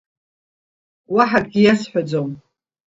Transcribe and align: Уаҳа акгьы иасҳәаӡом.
Уаҳа 1.15 1.39
акгьы 1.41 1.61
иасҳәаӡом. 1.63 2.29